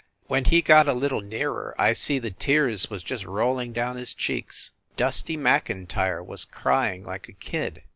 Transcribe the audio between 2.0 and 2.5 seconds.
the